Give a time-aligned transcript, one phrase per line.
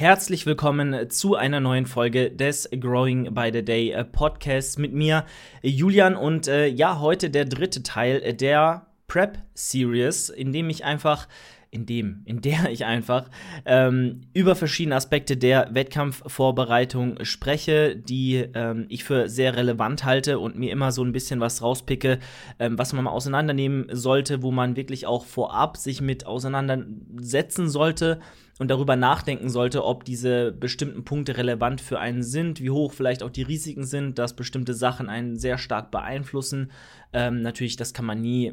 [0.00, 5.26] Herzlich willkommen zu einer neuen Folge des Growing by the Day äh, Podcasts mit mir,
[5.60, 6.16] Julian.
[6.16, 11.28] Und äh, ja, heute der dritte Teil der Prep Series, in dem ich einfach
[11.70, 13.28] in dem, in der ich einfach
[13.66, 20.56] ähm, über verschiedene Aspekte der Wettkampfvorbereitung spreche, die ähm, ich für sehr relevant halte und
[20.56, 22.20] mir immer so ein bisschen was rauspicke,
[22.58, 28.18] ähm, was man mal auseinandernehmen sollte, wo man wirklich auch vorab sich mit auseinandersetzen sollte
[28.60, 33.22] und darüber nachdenken sollte, ob diese bestimmten Punkte relevant für einen sind, wie hoch vielleicht
[33.22, 36.70] auch die Risiken sind, dass bestimmte Sachen einen sehr stark beeinflussen.
[37.14, 38.52] Ähm, natürlich, das kann man nie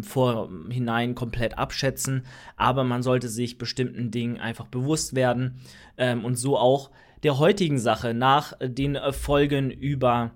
[0.00, 2.24] vorhinein komplett abschätzen,
[2.56, 5.60] aber man sollte sich bestimmten Dingen einfach bewusst werden
[5.98, 6.90] ähm, und so auch
[7.22, 10.30] der heutigen Sache nach den Folgen über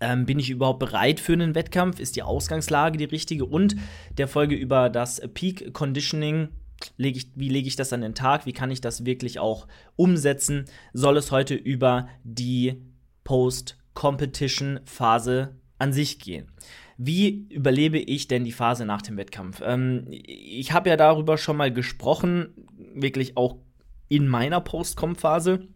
[0.00, 2.00] ähm, bin ich überhaupt bereit für einen Wettkampf?
[2.00, 3.44] Ist die Ausgangslage die richtige?
[3.44, 3.76] Und
[4.18, 6.48] der Folge über das Peak Conditioning,
[6.96, 8.46] leg ich, wie lege ich das an den Tag?
[8.46, 9.66] Wie kann ich das wirklich auch
[9.96, 10.64] umsetzen?
[10.92, 12.82] Soll es heute über die
[13.24, 16.50] Post-Competition-Phase an sich gehen.
[16.96, 19.60] Wie überlebe ich denn die Phase nach dem Wettkampf?
[19.64, 22.54] Ähm, ich habe ja darüber schon mal gesprochen,
[22.94, 23.56] wirklich auch
[24.08, 25.66] in meiner Post-Com-Phase.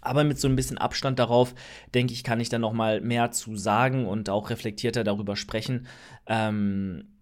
[0.00, 1.54] Aber mit so ein bisschen Abstand darauf,
[1.94, 5.86] denke ich, kann ich dann noch mal mehr zu sagen und auch reflektierter darüber sprechen.
[6.26, 7.17] Ähm,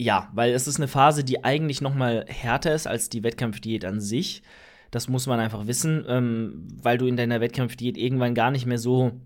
[0.00, 3.84] ja, weil es ist eine Phase, die eigentlich noch mal härter ist als die Wettkampfdiät
[3.84, 4.42] an sich.
[4.90, 8.78] Das muss man einfach wissen, ähm, weil du in deiner Wettkampfdiät irgendwann gar nicht mehr
[8.78, 9.20] so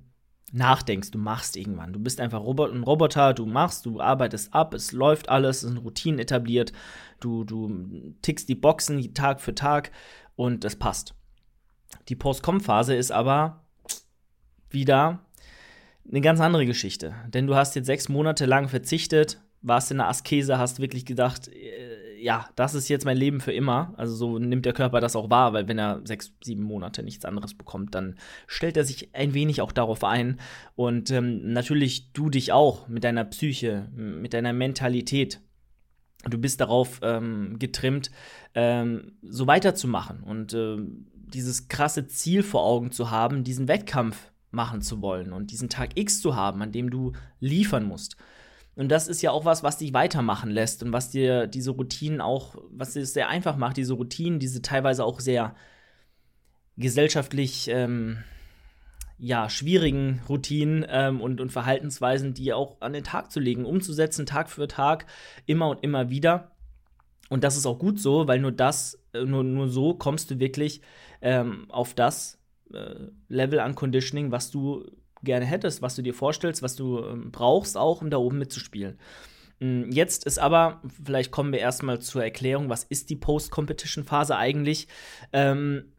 [0.51, 1.93] nachdenkst, du machst irgendwann.
[1.93, 5.79] Du bist einfach ein Roboter, du machst, du arbeitest ab, es läuft alles, es sind
[5.79, 6.73] Routinen etabliert,
[7.21, 9.93] du, du tickst die Boxen Tag für Tag
[10.35, 11.15] und das passt.
[12.09, 13.65] Die Post-Com-Phase ist aber
[14.71, 15.21] wieder
[16.09, 17.15] eine ganz andere Geschichte.
[17.29, 21.49] Denn du hast jetzt sechs Monate lang verzichtet, warst in der Askese, hast wirklich gedacht,
[21.49, 23.93] äh, ja, das ist jetzt mein Leben für immer.
[23.97, 27.25] Also so nimmt der Körper das auch wahr, weil wenn er sechs, sieben Monate nichts
[27.25, 30.39] anderes bekommt, dann stellt er sich ein wenig auch darauf ein.
[30.77, 35.41] Und ähm, natürlich du dich auch mit deiner Psyche, mit deiner Mentalität.
[36.29, 38.11] Du bist darauf ähm, getrimmt,
[38.55, 40.77] ähm, so weiterzumachen und äh,
[41.13, 45.99] dieses krasse Ziel vor Augen zu haben, diesen Wettkampf machen zu wollen und diesen Tag
[45.99, 48.17] X zu haben, an dem du liefern musst.
[48.77, 52.21] Und das ist ja auch was, was dich weitermachen lässt und was dir diese Routinen
[52.21, 55.55] auch, was es sehr einfach macht, diese Routinen, diese teilweise auch sehr
[56.77, 58.19] gesellschaftlich ähm,
[59.17, 64.27] ja, schwierigen Routinen ähm, und, und Verhaltensweisen, die auch an den Tag zu legen, umzusetzen,
[64.27, 65.07] Tag für Tag,
[65.47, 66.51] immer und immer wieder.
[67.31, 70.41] Und das ist auch gut so, weil nur das, äh, nur, nur so kommst du
[70.41, 70.81] wirklich
[71.23, 72.41] ähm, auf das
[72.73, 72.97] äh,
[73.29, 74.85] Level an Conditioning, was du
[75.25, 78.99] gerne hättest, was du dir vorstellst, was du ähm, brauchst, auch um da oben mitzuspielen.
[79.61, 84.89] Mm, jetzt ist aber, vielleicht kommen wir erstmal zur Erklärung, was ist die Post-Competition-Phase eigentlich?
[85.33, 85.93] Ähm,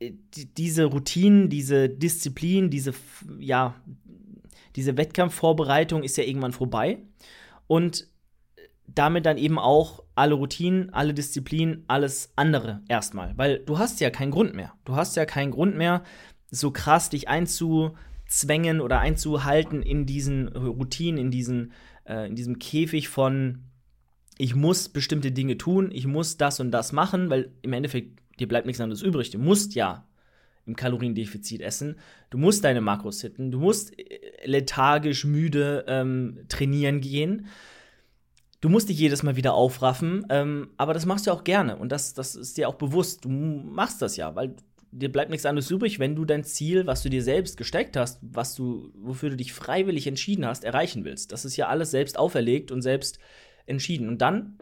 [0.00, 2.94] die, diese Routinen, diese Disziplin, diese,
[3.38, 3.74] ja,
[4.76, 6.98] diese Wettkampfvorbereitung ist ja irgendwann vorbei.
[7.66, 8.08] Und
[8.86, 13.36] damit dann eben auch alle Routinen, alle Disziplinen, alles andere erstmal.
[13.36, 14.72] Weil du hast ja keinen Grund mehr.
[14.84, 16.02] Du hast ja keinen Grund mehr,
[16.50, 21.72] so krass dich einzuzwängen oder einzuhalten in diesen Routinen, in, diesen,
[22.04, 23.64] äh, in diesem Käfig von
[24.38, 28.46] ich muss bestimmte Dinge tun, ich muss das und das machen, weil im Endeffekt dir
[28.46, 29.30] bleibt nichts anderes übrig.
[29.30, 30.06] Du musst ja
[30.64, 31.96] im Kaloriendefizit essen,
[32.30, 37.46] du musst deine Makros hitten, du musst äh, lethargisch müde ähm, trainieren gehen.
[38.60, 41.90] Du musst dich jedes Mal wieder aufraffen, ähm, aber das machst du auch gerne und
[41.90, 43.24] das, das ist dir auch bewusst.
[43.24, 44.56] Du machst das ja, weil
[44.90, 48.18] dir bleibt nichts anderes übrig, wenn du dein Ziel, was du dir selbst gesteckt hast,
[48.22, 51.32] was du, wofür du dich freiwillig entschieden hast, erreichen willst.
[51.32, 53.18] Das ist ja alles selbst auferlegt und selbst
[53.66, 54.08] entschieden.
[54.08, 54.58] Und dann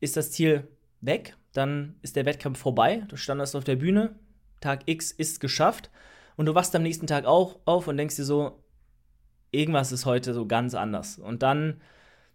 [0.00, 0.68] ist das Ziel
[1.00, 4.16] weg, dann ist der Wettkampf vorbei, du standest auf der Bühne,
[4.60, 5.90] Tag X ist geschafft
[6.36, 8.62] und du wachst am nächsten Tag auch auf und denkst dir so,
[9.50, 11.18] irgendwas ist heute so ganz anders.
[11.18, 11.80] Und dann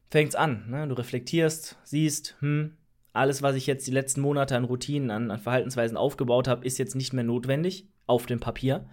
[0.09, 0.87] fängt's an, ne?
[0.87, 2.77] du reflektierst, siehst, hm,
[3.13, 6.79] alles, was ich jetzt die letzten Monate an Routinen, an, an Verhaltensweisen aufgebaut habe, ist
[6.79, 8.89] jetzt nicht mehr notwendig auf dem Papier.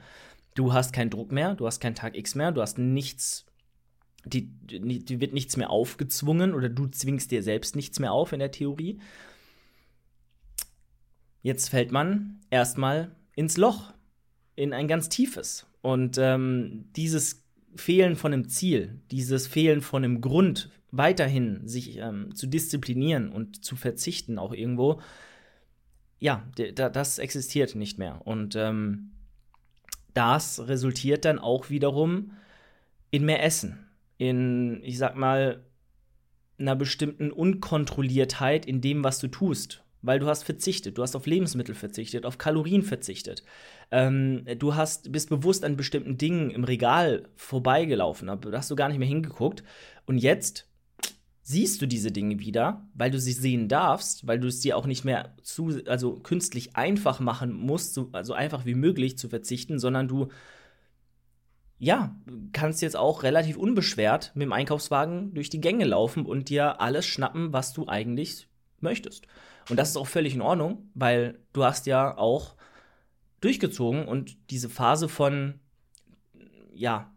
[0.55, 3.47] Du hast keinen Druck mehr, du hast keinen Tag X mehr, du hast nichts,
[4.27, 8.33] die, die, die wird nichts mehr aufgezwungen oder du zwingst dir selbst nichts mehr auf
[8.33, 9.01] in der Theorie.
[11.43, 13.95] Jetzt fällt man erstmal ins Loch,
[14.55, 15.67] in ein ganz tiefes.
[15.81, 22.35] Und ähm, dieses Fehlen von einem Ziel, dieses Fehlen von einem Grund weiterhin sich ähm,
[22.35, 25.01] zu disziplinieren und zu verzichten auch irgendwo,
[26.19, 28.21] ja, das existiert nicht mehr.
[28.27, 29.13] Und ähm,
[30.15, 32.33] das resultiert dann auch wiederum
[33.11, 33.87] in mehr Essen,
[34.19, 35.65] in, ich sag mal,
[36.59, 39.83] einer bestimmten Unkontrolliertheit in dem, was du tust.
[40.03, 43.43] weil du hast verzichtet, du hast auf Lebensmittel verzichtet, auf Kalorien verzichtet.
[43.91, 48.89] Ähm, du hast, bist bewusst an bestimmten Dingen im Regal vorbeigelaufen, da hast du gar
[48.89, 49.63] nicht mehr hingeguckt.
[50.07, 50.70] Und jetzt
[51.43, 54.87] siehst du diese Dinge wieder, weil du sie sehen darfst, weil du es dir auch
[54.87, 59.79] nicht mehr zu, also künstlich einfach machen musst, so also einfach wie möglich zu verzichten,
[59.79, 60.29] sondern du
[61.81, 62.15] ja,
[62.53, 67.07] kannst jetzt auch relativ unbeschwert mit dem Einkaufswagen durch die Gänge laufen und dir alles
[67.07, 68.49] schnappen, was du eigentlich
[68.81, 69.27] möchtest.
[69.71, 72.55] Und das ist auch völlig in Ordnung, weil du hast ja auch
[73.41, 75.59] durchgezogen und diese Phase von,
[76.75, 77.11] ja,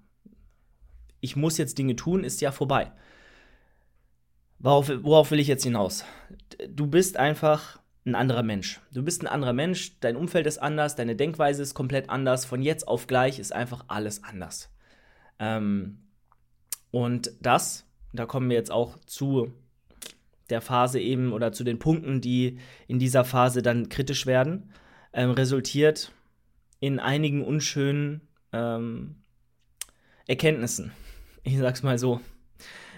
[1.20, 2.94] ich muss jetzt Dinge tun, ist ja vorbei.
[4.64, 6.06] Worauf, worauf will ich jetzt hinaus?
[6.70, 8.80] Du bist einfach ein anderer Mensch.
[8.94, 12.46] Du bist ein anderer Mensch, dein Umfeld ist anders, deine Denkweise ist komplett anders.
[12.46, 14.74] Von jetzt auf gleich ist einfach alles anders.
[15.38, 16.00] Ähm,
[16.92, 19.52] und das, da kommen wir jetzt auch zu
[20.50, 22.58] der Phase eben oder zu den Punkten, die
[22.88, 24.72] in dieser Phase dann kritisch werden,
[25.12, 26.14] ähm, resultiert
[26.80, 28.22] in einigen unschönen
[28.54, 29.18] ähm,
[30.26, 30.94] Erkenntnissen.
[31.44, 32.22] Ich sag's mal so.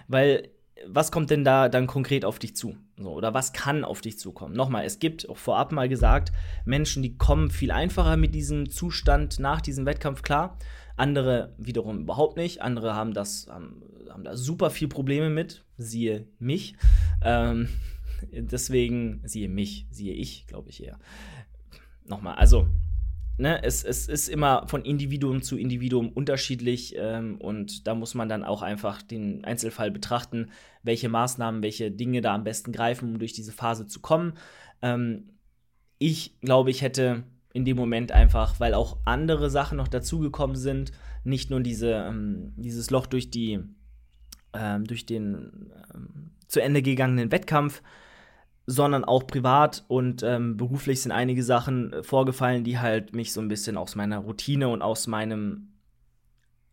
[0.08, 0.50] Weil
[0.88, 2.76] was kommt denn da dann konkret auf dich zu?
[2.98, 4.56] So, oder was kann auf dich zukommen?
[4.56, 6.32] Nochmal, es gibt auch vorab mal gesagt,
[6.66, 10.58] Menschen, die kommen viel einfacher mit diesem Zustand nach diesem Wettkampf klar.
[10.98, 12.62] Andere wiederum überhaupt nicht.
[12.62, 15.64] Andere haben das, haben, haben da super viel Probleme mit.
[15.78, 16.76] Siehe mich.
[17.22, 17.70] Ähm,
[18.32, 21.00] deswegen, siehe mich, siehe ich, glaube ich eher.
[22.06, 22.68] Nochmal, also
[23.38, 28.30] ne, es, es ist immer von Individuum zu Individuum unterschiedlich ähm, und da muss man
[28.30, 30.52] dann auch einfach den Einzelfall betrachten,
[30.84, 34.34] welche Maßnahmen, welche Dinge da am besten greifen, um durch diese Phase zu kommen.
[34.82, 35.30] Ähm,
[35.98, 37.24] ich glaube, ich hätte
[37.54, 40.92] in dem Moment einfach, weil auch andere Sachen noch dazugekommen sind,
[41.24, 43.60] nicht nur diese, ähm, dieses Loch durch die,
[44.54, 47.82] ähm, durch den ähm, zu Ende gegangenen Wettkampf,
[48.68, 53.42] sondern auch privat und ähm, beruflich sind einige Sachen äh, vorgefallen, die halt mich so
[53.42, 55.72] ein bisschen aus meiner Routine und aus meinem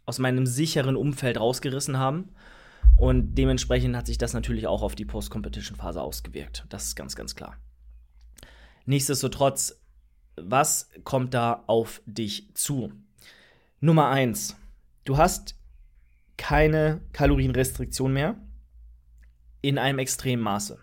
[0.04, 2.30] aus meinem sicheren Umfeld rausgerissen haben.
[2.96, 6.66] Und dementsprechend hat sich das natürlich auch auf die Post-Competition-Phase ausgewirkt.
[6.68, 7.56] Das ist ganz, ganz klar.
[8.84, 9.80] Nichtsdestotrotz,
[10.36, 12.92] was kommt da auf dich zu?
[13.80, 14.56] Nummer eins:
[15.04, 15.56] Du hast
[16.36, 18.36] keine Kalorienrestriktion mehr
[19.60, 20.78] in einem extremen Maße.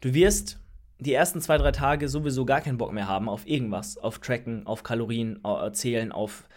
[0.00, 0.60] Du wirst
[0.98, 4.66] die ersten zwei, drei Tage sowieso gar keinen Bock mehr haben auf irgendwas, auf Tracken,
[4.66, 6.48] auf Kalorien äh, zählen, auf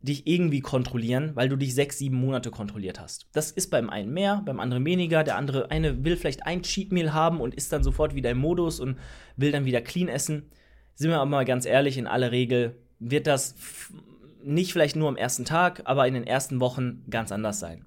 [0.00, 3.26] dich irgendwie kontrollieren, weil du dich sechs, sieben Monate kontrolliert hast.
[3.32, 5.24] Das ist beim einen mehr, beim anderen weniger.
[5.24, 8.38] Der andere eine will vielleicht ein Cheat Meal haben und ist dann sofort wieder im
[8.38, 8.98] Modus und
[9.36, 10.50] will dann wieder clean essen.
[10.94, 13.54] Sind wir aber mal ganz ehrlich, in aller Regel wird das
[14.44, 17.84] nicht vielleicht nur am ersten Tag, aber in den ersten Wochen ganz anders sein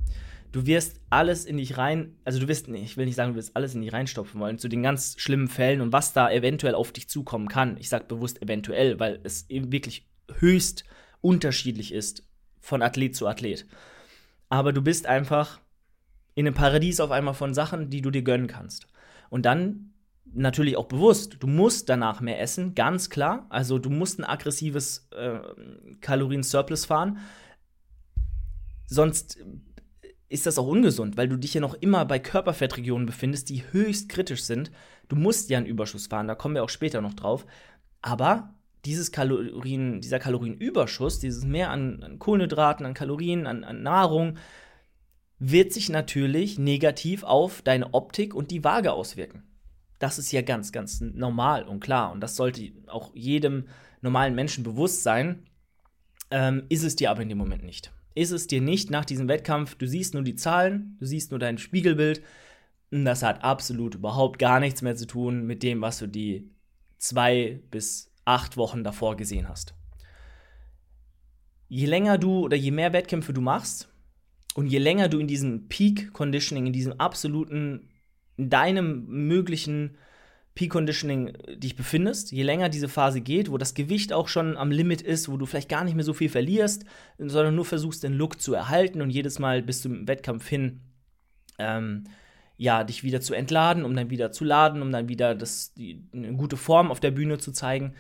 [0.51, 3.37] du wirst alles in dich rein, also du wirst, nee, ich will nicht sagen, du
[3.37, 6.75] wirst alles in dich reinstopfen wollen, zu den ganz schlimmen Fällen und was da eventuell
[6.75, 7.77] auf dich zukommen kann.
[7.77, 10.07] Ich sage bewusst eventuell, weil es eben wirklich
[10.39, 10.83] höchst
[11.21, 12.23] unterschiedlich ist
[12.59, 13.65] von Athlet zu Athlet.
[14.49, 15.59] Aber du bist einfach
[16.35, 18.87] in einem Paradies auf einmal von Sachen, die du dir gönnen kannst.
[19.29, 19.93] Und dann
[20.33, 23.45] natürlich auch bewusst, du musst danach mehr essen, ganz klar.
[23.49, 25.39] Also du musst ein aggressives äh,
[26.01, 27.19] Kalorien-Surplus fahren.
[28.85, 29.37] Sonst
[30.29, 34.09] ist das auch ungesund, weil du dich ja noch immer bei Körperfettregionen befindest, die höchst
[34.09, 34.71] kritisch sind.
[35.07, 37.47] Du musst ja einen Überschuss fahren, da kommen wir auch später noch drauf.
[38.01, 38.53] Aber
[38.85, 44.37] dieses Kalorien, dieser Kalorienüberschuss, dieses Mehr an, an Kohlenhydraten, an Kalorien, an, an Nahrung,
[45.39, 49.44] wird sich natürlich negativ auf deine Optik und die Waage auswirken.
[49.97, 52.11] Das ist ja ganz, ganz normal und klar.
[52.11, 53.68] Und das sollte auch jedem
[54.01, 55.44] normalen Menschen bewusst sein.
[56.31, 59.28] Ähm, ist es dir aber in dem Moment nicht ist es dir nicht nach diesem
[59.28, 62.21] Wettkampf, du siehst nur die Zahlen, du siehst nur dein Spiegelbild.
[62.92, 66.49] Und das hat absolut überhaupt gar nichts mehr zu tun mit dem, was du die
[66.97, 69.75] zwei bis acht Wochen davor gesehen hast.
[71.68, 73.89] Je länger du oder je mehr Wettkämpfe du machst
[74.56, 77.89] und je länger du in diesem Peak Conditioning, in diesem absoluten,
[78.37, 79.97] in deinem möglichen
[80.59, 84.57] Peak Conditioning äh, dich befindest, je länger diese Phase geht, wo das Gewicht auch schon
[84.57, 86.83] am Limit ist, wo du vielleicht gar nicht mehr so viel verlierst,
[87.18, 90.81] sondern nur versuchst, den Look zu erhalten und jedes Mal bis zum Wettkampf hin,
[91.59, 92.04] ähm,
[92.57, 96.04] ja, dich wieder zu entladen, um dann wieder zu laden, um dann wieder das, die,
[96.13, 97.94] eine gute Form auf der Bühne zu zeigen.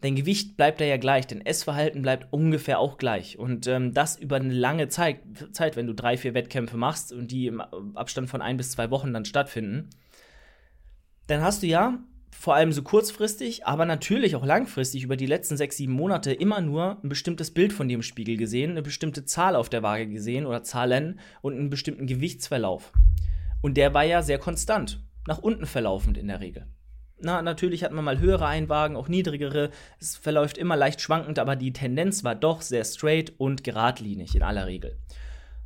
[0.00, 3.38] Dein Gewicht bleibt da ja gleich, dein Essverhalten bleibt ungefähr auch gleich.
[3.38, 5.20] Und ähm, das über eine lange Zeit,
[5.52, 8.90] Zeit, wenn du drei, vier Wettkämpfe machst und die im Abstand von ein bis zwei
[8.90, 9.90] Wochen dann stattfinden
[11.30, 11.98] dann hast du ja
[12.30, 16.60] vor allem so kurzfristig, aber natürlich auch langfristig über die letzten sechs, sieben Monate immer
[16.60, 20.08] nur ein bestimmtes Bild von dir im Spiegel gesehen, eine bestimmte Zahl auf der Waage
[20.08, 22.92] gesehen oder Zahlen und einen bestimmten Gewichtsverlauf.
[23.60, 26.66] Und der war ja sehr konstant, nach unten verlaufend in der Regel.
[27.20, 29.70] Na, natürlich hat man mal höhere Einwagen, auch niedrigere.
[29.98, 34.42] Es verläuft immer leicht schwankend, aber die Tendenz war doch sehr straight und geradlinig in
[34.42, 34.96] aller Regel.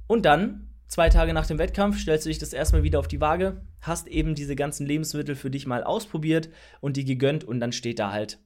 [0.09, 3.21] Und dann, zwei Tage nach dem Wettkampf, stellst du dich das erstmal wieder auf die
[3.21, 7.73] Waage, hast eben diese ganzen Lebensmittel für dich mal ausprobiert und die gegönnt und dann
[7.73, 8.39] steht da halt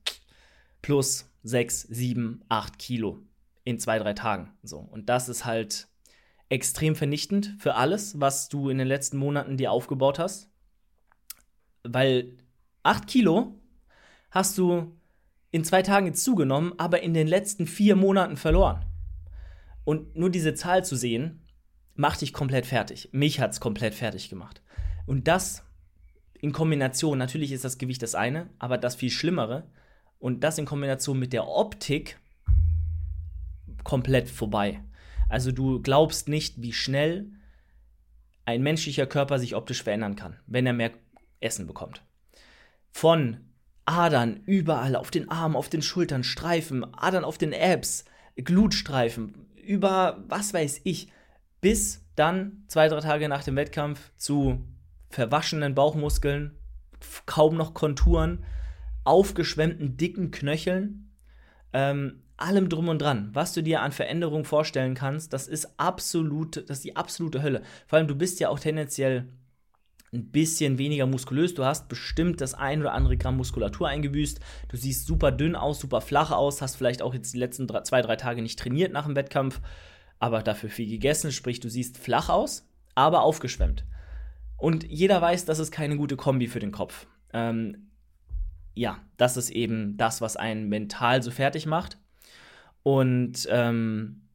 [0.81, 3.19] plus 6, 7, 8 Kilo
[3.65, 4.51] in zwei, drei Tagen.
[4.63, 4.79] So.
[4.79, 5.89] Und das ist halt
[6.49, 10.49] extrem vernichtend für alles, was du in den letzten Monaten dir aufgebaut hast.
[11.83, 12.39] Weil
[12.83, 13.61] 8 Kilo
[14.31, 14.97] hast du
[15.51, 18.87] in zwei Tagen jetzt zugenommen, aber in den letzten vier Monaten verloren.
[19.85, 21.43] Und nur diese Zahl zu sehen,
[21.99, 23.09] macht dich komplett fertig.
[23.13, 24.63] Mich hat es komplett fertig gemacht.
[25.05, 25.65] Und das
[26.41, 29.69] in Kombination, natürlich ist das Gewicht das eine, aber das viel Schlimmere,
[30.21, 32.19] und das in Kombination mit der Optik
[33.83, 34.81] komplett vorbei.
[35.29, 37.33] Also du glaubst nicht, wie schnell
[38.45, 40.93] ein menschlicher Körper sich optisch verändern kann, wenn er mehr
[41.41, 42.03] Essen bekommt.
[42.91, 43.39] Von
[43.87, 48.05] Adern überall auf den Armen, auf den Schultern, Streifen, Adern auf den Abs,
[48.37, 51.09] Glutstreifen, über was weiß ich,
[51.61, 54.65] bis dann zwei, drei Tage nach dem Wettkampf zu
[55.11, 56.57] verwaschenen Bauchmuskeln,
[57.27, 58.45] kaum noch Konturen,
[59.05, 61.11] aufgeschwemmten, dicken Knöcheln,
[61.73, 66.57] ähm, allem drum und dran, was du dir an Veränderungen vorstellen kannst, das ist absolut,
[66.69, 67.63] das ist die absolute Hölle.
[67.87, 69.29] Vor allem, du bist ja auch tendenziell
[70.13, 71.55] ein bisschen weniger muskulös.
[71.55, 74.41] Du hast bestimmt das ein oder andere Gramm Muskulatur eingebüßt.
[74.69, 77.83] Du siehst super dünn aus, super flach aus, hast vielleicht auch jetzt die letzten drei,
[77.83, 79.61] zwei, drei Tage nicht trainiert nach dem Wettkampf,
[80.19, 81.33] aber dafür viel gegessen.
[81.33, 83.85] Sprich, du siehst flach aus, aber aufgeschwemmt.
[84.57, 87.07] Und jeder weiß, das ist keine gute Kombi für den Kopf.
[87.33, 87.91] Ähm,
[88.75, 91.99] ja, das ist eben das, was einen mental so fertig macht.
[92.83, 94.29] Und ähm,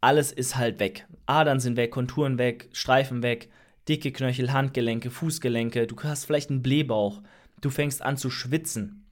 [0.00, 1.06] alles ist halt weg.
[1.26, 3.50] Adern sind weg, Konturen weg, Streifen weg,
[3.88, 5.86] dicke Knöchel, Handgelenke, Fußgelenke.
[5.86, 7.22] Du hast vielleicht einen Blähbauch.
[7.60, 9.06] Du fängst an zu schwitzen.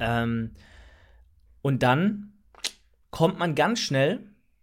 [0.00, 0.52] Ähm,
[1.62, 2.32] und dann
[3.10, 4.20] kommt man ganz schnell,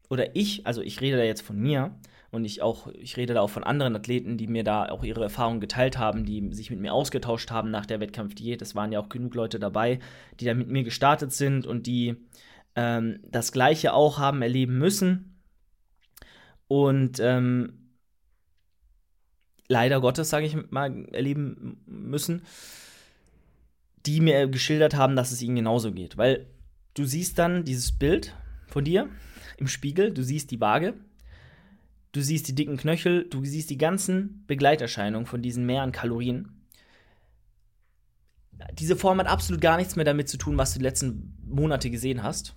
[0.10, 1.96] oder ich, also ich rede da jetzt von mir,
[2.32, 5.24] und ich auch, ich rede da auch von anderen Athleten, die mir da auch ihre
[5.24, 8.62] Erfahrungen geteilt haben, die sich mit mir ausgetauscht haben nach der Wettkampfdiät.
[8.62, 10.00] Es waren ja auch genug Leute dabei,
[10.40, 12.18] die da mit mir gestartet sind und die
[12.76, 15.42] ähm, das Gleiche auch haben erleben müssen.
[16.68, 17.94] Und ähm,
[19.68, 22.44] leider Gottes, sage ich mal, erleben müssen,
[24.06, 26.16] die mir geschildert haben, dass es ihnen genauso geht.
[26.16, 26.46] Weil
[26.94, 28.36] du siehst dann dieses Bild
[28.70, 29.10] von dir
[29.58, 30.94] im Spiegel, du siehst die Waage
[32.12, 36.50] du siehst die dicken Knöchel, du siehst die ganzen Begleiterscheinungen von diesen Mehr an Kalorien.
[38.74, 41.90] Diese Form hat absolut gar nichts mehr damit zu tun, was du die letzten Monate
[41.90, 42.56] gesehen hast.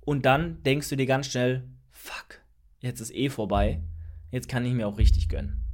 [0.00, 2.40] Und dann denkst du dir ganz schnell, fuck,
[2.80, 3.82] jetzt ist eh vorbei.
[4.32, 5.64] Jetzt kann ich mir auch richtig gönnen.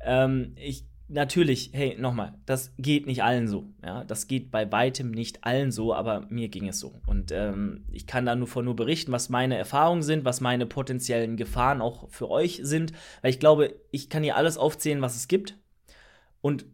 [0.00, 3.64] Ähm, ich natürlich, hey, nochmal, das geht nicht allen so.
[3.82, 4.04] Ja?
[4.04, 7.00] Das geht bei weitem nicht allen so, aber mir ging es so.
[7.06, 10.66] Und ähm, ich kann da nur von nur berichten, was meine Erfahrungen sind, was meine
[10.66, 12.92] potenziellen Gefahren auch für euch sind.
[13.22, 15.56] Weil ich glaube, ich kann hier alles aufzählen, was es gibt.
[16.40, 16.64] Und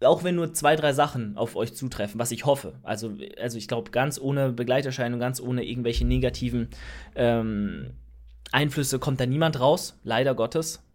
[0.00, 2.78] auch wenn nur zwei, drei Sachen auf euch zutreffen, was ich hoffe.
[2.82, 6.68] Also, also ich glaube, ganz ohne Begleiterscheinung, ganz ohne irgendwelche negativen
[7.14, 7.94] ähm,
[8.52, 10.85] Einflüsse kommt da niemand raus, leider Gottes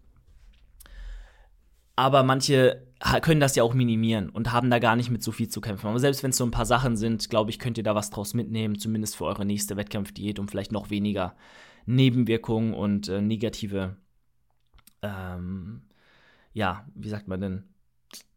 [1.96, 2.88] aber manche
[3.22, 5.88] können das ja auch minimieren und haben da gar nicht mit so viel zu kämpfen.
[5.88, 8.12] Aber selbst wenn es so ein paar Sachen sind, glaube ich, könnt ihr da was
[8.12, 11.36] draus mitnehmen, zumindest für eure nächste Wettkampfdiät, um vielleicht noch weniger
[11.86, 13.98] Nebenwirkungen und äh, negative,
[15.02, 15.82] ähm,
[16.54, 17.64] ja, wie sagt man denn,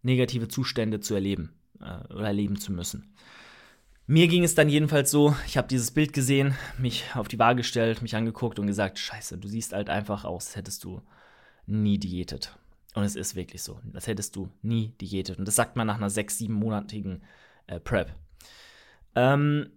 [0.02, 3.14] negative Zustände zu erleben äh, oder erleben zu müssen.
[4.06, 7.58] Mir ging es dann jedenfalls so, ich habe dieses Bild gesehen, mich auf die Waage
[7.58, 11.02] gestellt, mich angeguckt und gesagt, scheiße, du siehst halt einfach aus, hättest du
[11.66, 12.54] nie diätet.
[12.94, 13.80] Und es ist wirklich so.
[13.84, 15.38] Das hättest du nie diätet.
[15.38, 17.22] Und das sagt man nach einer sechs, siebenmonatigen
[17.66, 18.14] äh, Prep.
[19.16, 19.70] Ähm,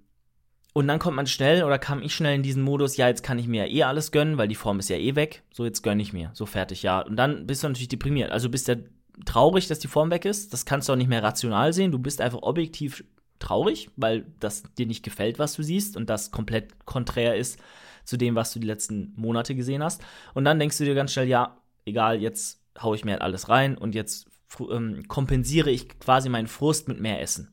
[0.74, 3.40] und dann kommt man schnell oder kam ich schnell in diesen Modus, ja, jetzt kann
[3.40, 5.42] ich mir ja eh alles gönnen, weil die Form ist ja eh weg.
[5.52, 6.30] So, jetzt gönne ich mir.
[6.34, 7.02] So fertig, ja.
[7.02, 8.32] Und dann bist du natürlich deprimiert.
[8.32, 8.88] Also bist du
[9.26, 10.54] traurig, dass die Form weg ist.
[10.54, 11.92] Das kannst du auch nicht mehr rational sehen.
[11.92, 13.04] Du bist einfach objektiv
[13.40, 17.60] traurig, weil das dir nicht gefällt, was du siehst und das komplett konträr ist
[18.04, 20.04] zu dem, was du die letzten Monate gesehen hast.
[20.36, 23.50] Und dann denkst du dir ganz schnell, ja, egal, jetzt haue ich mir halt alles
[23.50, 24.28] rein und jetzt
[24.70, 27.52] ähm, kompensiere ich quasi meinen Frust mit mehr Essen.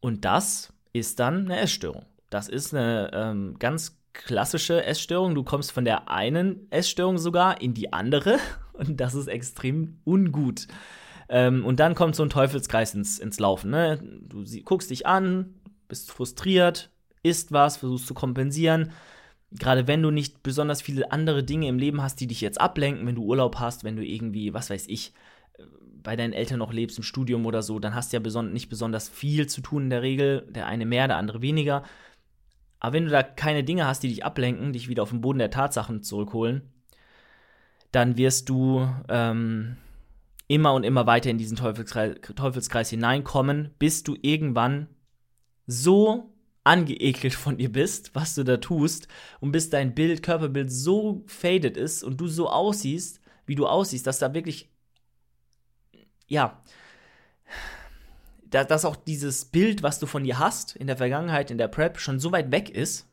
[0.00, 2.06] Und das ist dann eine Essstörung.
[2.30, 5.34] Das ist eine ähm, ganz klassische Essstörung.
[5.34, 8.38] Du kommst von der einen Essstörung sogar in die andere
[8.72, 10.66] und das ist extrem ungut.
[11.28, 13.70] Ähm, und dann kommt so ein Teufelskreis ins, ins Laufen.
[13.70, 14.02] Ne?
[14.22, 15.54] Du sie, guckst dich an,
[15.86, 16.90] bist frustriert,
[17.22, 18.92] isst was, versuchst zu kompensieren
[19.52, 23.06] gerade wenn du nicht besonders viele andere Dinge im Leben hast, die dich jetzt ablenken,
[23.06, 25.12] wenn du Urlaub hast, wenn du irgendwie, was weiß ich,
[26.02, 28.68] bei deinen Eltern noch lebst, im Studium oder so, dann hast du ja beson nicht
[28.68, 30.46] besonders viel zu tun in der Regel.
[30.50, 31.82] Der eine mehr, der andere weniger.
[32.78, 35.38] Aber wenn du da keine Dinge hast, die dich ablenken, dich wieder auf den Boden
[35.38, 36.62] der Tatsachen zurückholen,
[37.92, 39.76] dann wirst du ähm,
[40.48, 44.88] immer und immer weiter in diesen Teufelskreis, Teufelskreis hineinkommen, bis du irgendwann
[45.66, 46.32] so
[46.64, 49.08] angeekelt von dir bist, was du da tust,
[49.40, 54.06] und bis dein Bild, Körperbild so faded ist und du so aussiehst, wie du aussiehst,
[54.06, 54.70] dass da wirklich,
[56.28, 56.62] ja,
[58.50, 61.98] dass auch dieses Bild, was du von dir hast in der Vergangenheit, in der Prep,
[61.98, 63.06] schon so weit weg ist,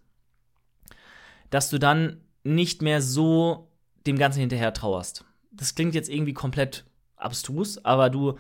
[1.50, 3.72] dass du dann nicht mehr so
[4.06, 5.26] dem Ganzen hinterher trauerst.
[5.52, 6.86] Das klingt jetzt irgendwie komplett
[7.16, 8.38] abstrus, aber du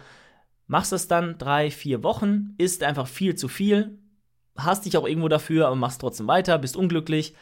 [0.65, 3.97] machst es dann drei, vier Wochen, isst einfach viel zu viel,
[4.57, 7.33] hast dich auch irgendwo dafür, aber machst trotzdem weiter, bist unglücklich.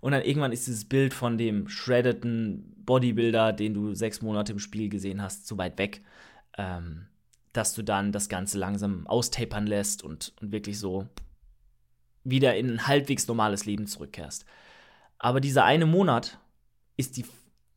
[0.00, 4.58] Und dann irgendwann ist dieses Bild von dem shreddeden Bodybuilder, den du sechs Monate im
[4.58, 6.02] Spiel gesehen hast, so weit weg,
[6.58, 7.06] ähm,
[7.52, 11.06] dass du dann das Ganze langsam austapern lässt und, und wirklich so
[12.24, 14.44] wieder in ein halbwegs normales Leben zurückkehrst.
[15.18, 16.38] Aber dieser eine Monat
[16.96, 17.24] ist die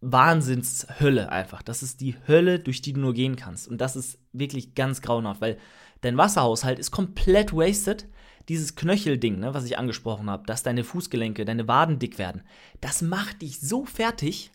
[0.01, 1.61] Wahnsinnshölle einfach.
[1.61, 3.67] Das ist die Hölle, durch die du nur gehen kannst.
[3.67, 5.57] Und das ist wirklich ganz grauenhaft, weil
[6.01, 8.07] dein Wasserhaushalt ist komplett wasted.
[8.49, 12.43] Dieses Knöchelding, ne, was ich angesprochen habe, dass deine Fußgelenke, deine Waden dick werden,
[12.81, 14.51] das macht dich so fertig,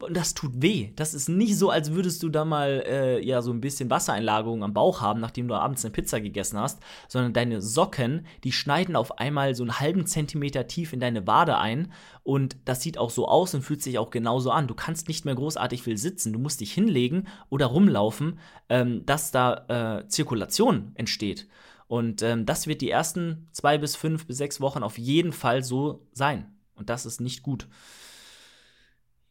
[0.00, 0.90] und das tut weh.
[0.96, 4.64] Das ist nicht so, als würdest du da mal äh, ja so ein bisschen Wassereinlagerung
[4.64, 8.96] am Bauch haben, nachdem du abends eine Pizza gegessen hast, sondern deine Socken, die schneiden
[8.96, 13.10] auf einmal so einen halben Zentimeter tief in deine Wade ein und das sieht auch
[13.10, 14.66] so aus und fühlt sich auch genauso an.
[14.66, 19.30] Du kannst nicht mehr großartig viel sitzen, du musst dich hinlegen oder rumlaufen, ähm, dass
[19.30, 21.48] da äh, Zirkulation entsteht.
[21.92, 25.62] Und ähm, das wird die ersten zwei bis fünf bis sechs Wochen auf jeden Fall
[25.62, 26.46] so sein.
[26.74, 27.68] Und das ist nicht gut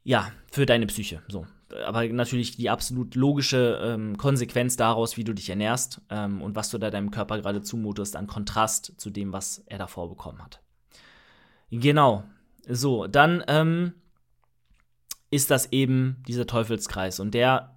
[0.03, 1.23] ja, für deine Psyche.
[1.27, 1.47] So.
[1.87, 6.69] Aber natürlich die absolut logische ähm, Konsequenz daraus, wie du dich ernährst ähm, und was
[6.69, 10.61] du da deinem Körper gerade zumutest, an Kontrast zu dem, was er davor bekommen hat.
[11.71, 12.25] Genau.
[12.67, 13.93] So, dann ähm,
[15.31, 17.19] ist das eben dieser Teufelskreis.
[17.19, 17.75] Und der,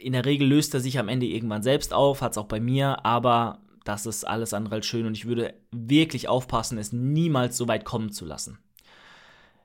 [0.00, 2.58] in der Regel löst er sich am Ende irgendwann selbst auf, hat es auch bei
[2.58, 7.56] mir, aber das ist alles andere als schön und ich würde wirklich aufpassen, es niemals
[7.56, 8.58] so weit kommen zu lassen.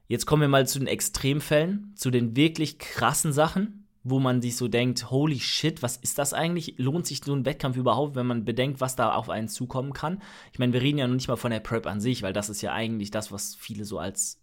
[0.07, 4.57] Jetzt kommen wir mal zu den Extremfällen, zu den wirklich krassen Sachen, wo man sich
[4.57, 6.75] so denkt, holy shit, was ist das eigentlich?
[6.77, 10.21] Lohnt sich so ein Wettkampf überhaupt, wenn man bedenkt, was da auf einen zukommen kann?
[10.51, 12.49] Ich meine, wir reden ja noch nicht mal von der Prep an sich, weil das
[12.49, 14.41] ist ja eigentlich das, was viele so als,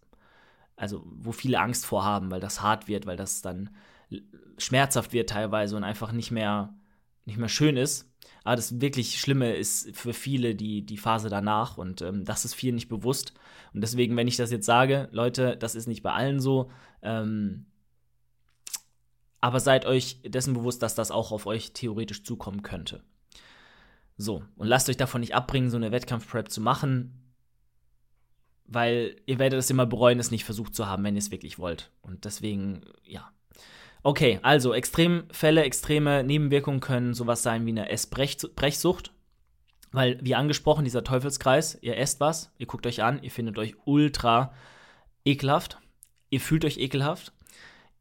[0.75, 3.71] also wo viele Angst vor haben, weil das hart wird, weil das dann
[4.57, 6.73] schmerzhaft wird teilweise und einfach nicht mehr,
[7.25, 8.09] nicht mehr schön ist.
[8.47, 12.53] Aber das wirklich Schlimme ist für viele die, die Phase danach und ähm, das ist
[12.53, 13.33] vielen nicht bewusst.
[13.73, 16.71] Und deswegen, wenn ich das jetzt sage, Leute, das ist nicht bei allen so.
[17.01, 17.65] Ähm,
[19.41, 23.03] aber seid euch dessen bewusst, dass das auch auf euch theoretisch zukommen könnte.
[24.15, 27.33] So, und lasst euch davon nicht abbringen, so eine Wettkampfprep zu machen,
[28.63, 31.59] weil ihr werdet es immer bereuen, es nicht versucht zu haben, wenn ihr es wirklich
[31.59, 31.91] wollt.
[32.01, 33.29] Und deswegen, ja,
[34.03, 39.11] Okay, also Extremfälle, extreme Nebenwirkungen können sowas sein wie eine Essbrechsucht.
[39.91, 43.75] Weil, wie angesprochen, dieser Teufelskreis, ihr esst was, ihr guckt euch an, ihr findet euch
[43.85, 44.53] ultra
[45.25, 45.79] ekelhaft,
[46.29, 47.31] ihr fühlt euch ekelhaft,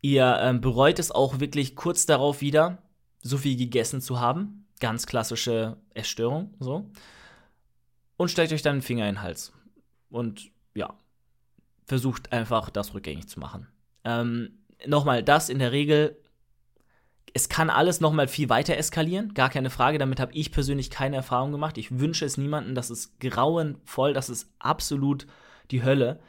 [0.01, 2.83] ihr ähm, bereut es auch wirklich kurz darauf wieder,
[3.23, 4.67] so viel gegessen zu haben.
[4.81, 6.91] Ganz klassische Essstörung, so.
[8.17, 9.53] Und steckt euch dann den Finger in den Hals.
[10.11, 10.95] Und ja,
[11.87, 13.69] versucht einfach das rückgängig zu machen.
[14.05, 16.17] Ähm, nochmal, das in der Regel,
[17.33, 19.99] es kann alles nochmal viel weiter eskalieren, gar keine Frage.
[19.99, 21.77] Damit habe ich persönlich keine Erfahrung gemacht.
[21.77, 25.27] Ich wünsche es niemandem, das ist grauenvoll, das ist absolut
[25.71, 26.21] die Hölle.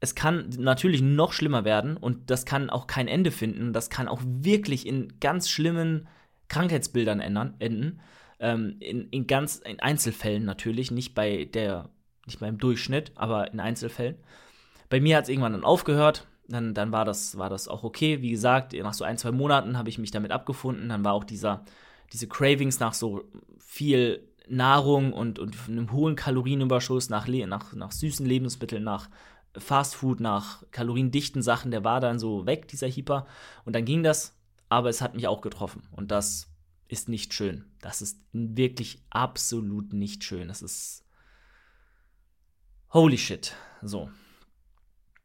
[0.00, 3.72] Es kann natürlich noch schlimmer werden und das kann auch kein Ende finden.
[3.72, 6.08] Das kann auch wirklich in ganz schlimmen
[6.48, 8.00] Krankheitsbildern ändern, enden.
[8.40, 11.88] Ähm, in, in ganz in Einzelfällen natürlich, nicht bei der,
[12.26, 14.16] nicht beim Durchschnitt, aber in Einzelfällen.
[14.88, 18.22] Bei mir hat es irgendwann dann aufgehört dann, dann war, das, war das auch okay.
[18.22, 20.88] Wie gesagt, nach so ein, zwei Monaten habe ich mich damit abgefunden.
[20.88, 21.64] Dann war auch dieser,
[22.12, 23.24] diese Cravings nach so
[23.58, 29.10] viel Nahrung und, und einem hohen Kalorienüberschuss, nach, nach, nach süßen Lebensmitteln, nach
[29.56, 33.26] Fastfood, nach kaloriendichten Sachen, der war dann so weg, dieser Hyper.
[33.64, 34.34] Und dann ging das,
[34.68, 35.82] aber es hat mich auch getroffen.
[35.92, 36.48] Und das
[36.88, 37.64] ist nicht schön.
[37.80, 40.48] Das ist wirklich absolut nicht schön.
[40.48, 41.04] Das ist.
[42.90, 43.54] Holy shit.
[43.82, 44.10] So.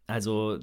[0.07, 0.59] Also,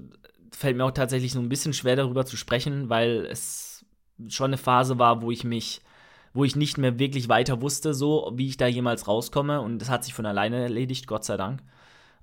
[0.50, 3.84] fällt mir auch tatsächlich so ein bisschen schwer darüber zu sprechen, weil es
[4.28, 5.80] schon eine Phase war, wo ich mich,
[6.32, 9.60] wo ich nicht mehr wirklich weiter wusste, so wie ich da jemals rauskomme.
[9.60, 11.62] Und das hat sich von alleine erledigt, Gott sei Dank.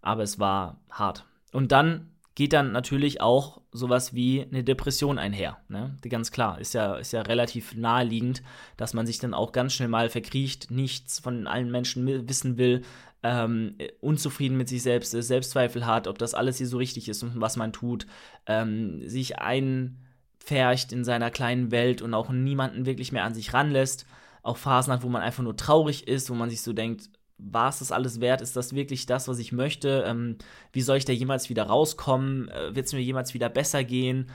[0.02, 1.26] Aber es war hart.
[1.52, 5.58] Und dann geht dann natürlich auch sowas wie eine Depression einher.
[5.70, 5.98] Ne?
[6.08, 8.44] Ganz klar, ist ja, ist ja relativ naheliegend,
[8.78, 12.84] dass man sich dann auch ganz schnell mal verkriecht, nichts von allen Menschen wissen will,
[13.24, 17.24] ähm, unzufrieden mit sich selbst ist, Selbstzweifel hat, ob das alles hier so richtig ist
[17.24, 18.06] und was man tut,
[18.46, 24.06] ähm, sich einfärcht in seiner kleinen Welt und auch niemanden wirklich mehr an sich ranlässt.
[24.44, 27.70] Auch Phasen hat, wo man einfach nur traurig ist, wo man sich so denkt, war
[27.70, 28.42] es das alles wert?
[28.42, 30.04] Ist das wirklich das, was ich möchte?
[30.08, 30.38] Ähm,
[30.72, 32.50] wie soll ich da jemals wieder rauskommen?
[32.50, 34.32] Äh, Wird es mir jemals wieder besser gehen?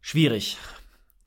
[0.00, 0.56] Schwierig.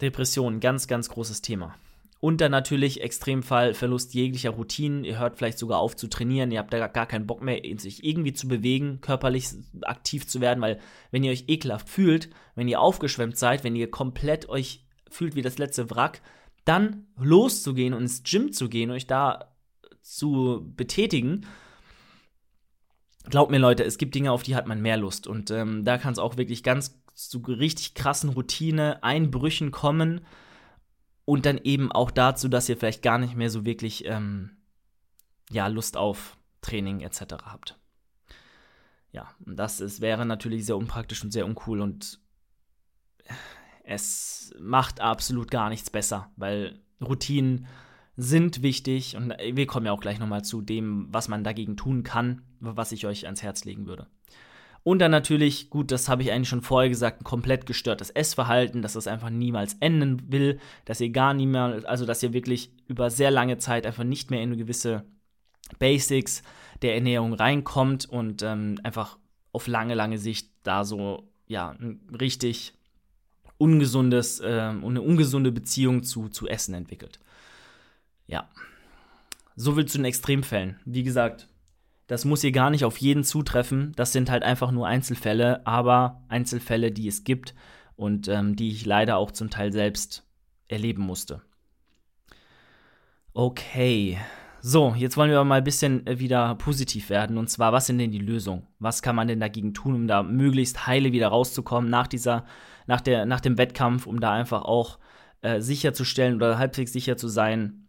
[0.02, 1.76] Depression, ganz, ganz großes Thema.
[2.20, 5.04] Und dann natürlich Extremfall Verlust jeglicher Routinen.
[5.04, 6.52] Ihr hört vielleicht sogar auf zu trainieren.
[6.52, 9.50] Ihr habt da gar keinen Bock mehr, sich irgendwie zu bewegen, körperlich
[9.82, 10.80] aktiv zu werden, weil
[11.12, 15.42] wenn ihr euch ekelhaft fühlt, wenn ihr aufgeschwemmt seid, wenn ihr komplett euch fühlt wie
[15.42, 16.22] das letzte Wrack,
[16.64, 19.56] dann loszugehen und ins Gym zu gehen, euch da
[20.02, 21.46] zu betätigen.
[23.30, 25.28] Glaubt mir, Leute, es gibt Dinge, auf die hat man mehr Lust.
[25.28, 30.22] Und ähm, da kann es auch wirklich ganz zu richtig krassen Routine-Einbrüchen kommen.
[31.26, 34.58] Und dann eben auch dazu, dass ihr vielleicht gar nicht mehr so wirklich ähm,
[35.50, 37.22] ja, Lust auf Training etc.
[37.46, 37.80] habt.
[39.12, 42.20] Ja, das ist, wäre natürlich sehr unpraktisch und sehr uncool und
[43.84, 47.68] es macht absolut gar nichts besser, weil Routinen
[48.18, 52.04] sind wichtig und wir kommen ja auch gleich nochmal zu dem, was man dagegen tun
[52.04, 54.08] kann, was ich euch ans Herz legen würde.
[54.88, 58.84] Und dann natürlich, gut, das habe ich eigentlich schon vorher gesagt, ein komplett gestörtes Essverhalten,
[58.84, 63.10] dass das einfach niemals enden will, dass ihr gar niemals, also dass ihr wirklich über
[63.10, 65.04] sehr lange Zeit einfach nicht mehr in eine gewisse
[65.80, 66.44] Basics
[66.84, 69.18] der Ernährung reinkommt und ähm, einfach
[69.52, 72.76] auf lange, lange Sicht da so, ja, ein richtig
[73.58, 77.20] ungesundes, äh, eine ungesunde Beziehung zu, zu Essen entwickelt.
[78.28, 78.48] Ja.
[79.56, 80.80] So viel zu den Extremfällen.
[80.86, 81.48] Wie gesagt,
[82.08, 83.94] das muss hier gar nicht auf jeden zutreffen.
[83.96, 87.56] Das sind halt einfach nur Einzelfälle, aber Einzelfälle, die es gibt
[87.96, 90.24] und ähm, die ich leider auch zum Teil selbst
[90.68, 91.42] erleben musste.
[93.34, 94.18] Okay.
[94.62, 97.38] So, jetzt wollen wir mal ein bisschen äh, wieder positiv werden.
[97.38, 98.66] Und zwar, was sind denn die Lösungen?
[98.80, 102.46] Was kann man denn dagegen tun, um da möglichst heile wieder rauszukommen nach dieser,
[102.88, 104.98] nach der, nach dem Wettkampf, um da einfach auch
[105.42, 107.88] äh, sicherzustellen oder halbwegs sicher zu sein,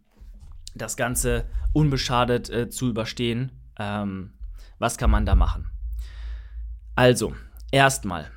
[0.75, 3.51] das Ganze unbeschadet äh, zu überstehen.
[3.79, 4.33] Ähm,
[4.79, 5.69] was kann man da machen?
[6.95, 7.35] Also,
[7.71, 8.31] erstmal,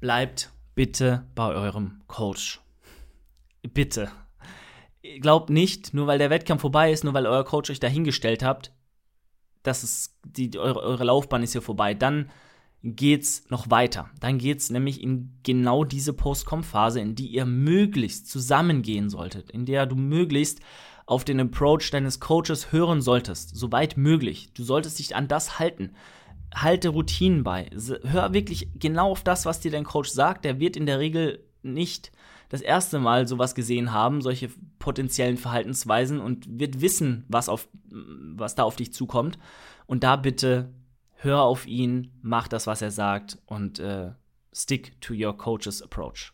[0.00, 2.60] bleibt bitte bei eurem Coach.
[3.62, 4.10] Bitte.
[5.20, 8.72] Glaubt nicht, nur weil der Wettkampf vorbei ist, nur weil euer Coach euch dahingestellt habt,
[9.62, 11.94] dass es die, eure, eure Laufbahn ist hier vorbei.
[11.94, 12.30] Dann
[12.82, 14.10] geht's noch weiter.
[14.20, 19.86] Dann geht's nämlich in genau diese Post-Com-Phase, in die ihr möglichst zusammengehen solltet, in der
[19.86, 20.60] du möglichst
[21.06, 24.52] auf den Approach deines Coaches hören solltest, soweit möglich.
[24.54, 25.94] Du solltest dich an das halten.
[26.54, 27.70] Halte Routinen bei.
[28.04, 30.44] Hör wirklich genau auf das, was dir dein Coach sagt.
[30.44, 32.12] Der wird in der Regel nicht
[32.48, 38.54] das erste Mal sowas gesehen haben, solche potenziellen Verhaltensweisen und wird wissen, was, auf, was
[38.54, 39.38] da auf dich zukommt.
[39.86, 40.72] Und da bitte
[41.16, 44.12] hör auf ihn, mach das, was er sagt und äh,
[44.52, 46.32] stick to your coach's approach.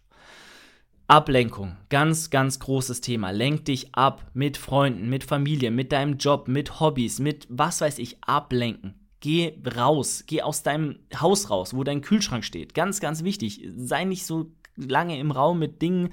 [1.11, 3.33] Ablenkung, ganz, ganz großes Thema.
[3.33, 7.99] Lenk dich ab mit Freunden, mit Familie, mit deinem Job, mit Hobbys, mit was weiß
[7.99, 8.95] ich, ablenken.
[9.19, 12.75] Geh raus, geh aus deinem Haus raus, wo dein Kühlschrank steht.
[12.75, 13.61] Ganz, ganz wichtig.
[13.75, 16.11] Sei nicht so lange im Raum mit Dingen,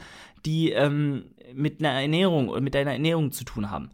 [0.48, 3.92] die ähm, mit einer Ernährung oder mit deiner Ernährung zu tun haben.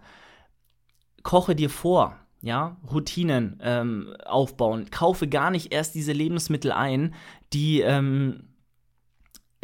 [1.21, 4.89] Koche dir vor, ja, Routinen ähm, aufbauen.
[4.89, 7.13] Kaufe gar nicht erst diese Lebensmittel ein,
[7.51, 8.52] die ähm,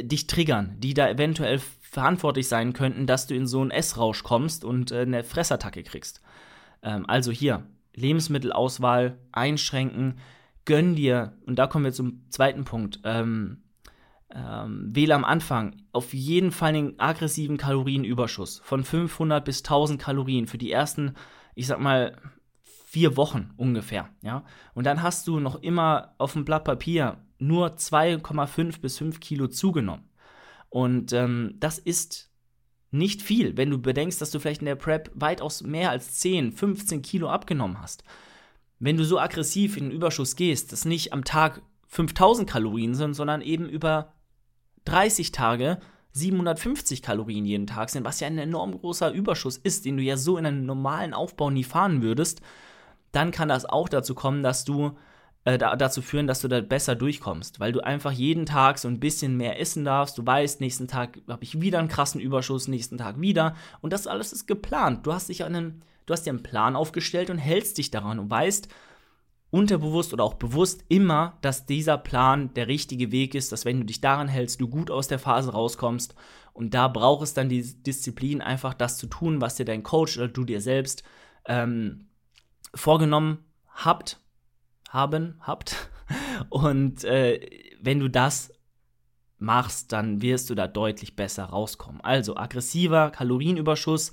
[0.03, 4.63] dich triggern, die da eventuell verantwortlich sein könnten, dass du in so einen Essrausch kommst
[4.63, 6.21] und äh, eine Fressattacke kriegst.
[6.83, 10.19] Ähm, also hier, Lebensmittelauswahl einschränken,
[10.65, 13.63] gönn dir, und da kommen wir zum zweiten Punkt, ähm,
[14.31, 20.45] ähm, wähle am Anfang auf jeden Fall den aggressiven Kalorienüberschuss von 500 bis 1000 Kalorien
[20.45, 21.15] für die ersten,
[21.55, 22.15] ich sag mal,
[22.85, 24.43] vier Wochen ungefähr, ja.
[24.73, 29.47] Und dann hast du noch immer auf dem Blatt Papier nur 2,5 bis 5 Kilo
[29.47, 30.09] zugenommen.
[30.69, 32.29] Und ähm, das ist
[32.91, 36.51] nicht viel, wenn du bedenkst, dass du vielleicht in der Prep weitaus mehr als 10,
[36.51, 38.03] 15 Kilo abgenommen hast.
[38.79, 43.13] Wenn du so aggressiv in den Überschuss gehst, dass nicht am Tag 5000 Kalorien sind,
[43.13, 44.13] sondern eben über
[44.85, 45.79] 30 Tage
[46.11, 50.17] 750 Kalorien jeden Tag sind, was ja ein enorm großer Überschuss ist, den du ja
[50.17, 52.41] so in einem normalen Aufbau nie fahren würdest,
[53.11, 54.97] dann kann das auch dazu kommen, dass du
[55.45, 58.99] äh, dazu führen, dass du da besser durchkommst, weil du einfach jeden Tag so ein
[58.99, 60.17] bisschen mehr essen darfst.
[60.17, 64.07] Du weißt, nächsten Tag habe ich wieder einen krassen Überschuss, nächsten Tag wieder und das
[64.07, 65.05] alles ist geplant.
[65.05, 68.29] Du hast dich einen, du hast dir einen Plan aufgestellt und hältst dich daran und
[68.29, 68.67] weißt,
[69.51, 73.85] unterbewusst oder auch bewusst immer, dass dieser Plan der richtige Weg ist, dass wenn du
[73.85, 76.15] dich daran hältst, du gut aus der Phase rauskommst.
[76.53, 80.17] Und da braucht es dann die Disziplin, einfach das zu tun, was dir dein Coach
[80.17, 81.03] oder du dir selbst
[81.45, 82.07] ähm,
[82.75, 84.19] vorgenommen habt,
[84.89, 85.89] haben, habt.
[86.49, 87.39] Und äh,
[87.81, 88.51] wenn du das
[89.37, 92.01] machst, dann wirst du da deutlich besser rauskommen.
[92.01, 94.11] Also aggressiver Kalorienüberschuss